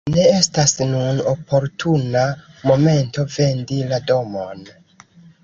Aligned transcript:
Ne 0.13 0.21
estas 0.35 0.71
nun 0.93 1.19
oportuna 1.31 2.23
momento 2.71 3.27
vendi 3.37 3.79
la 3.93 4.03
domon. 4.09 4.67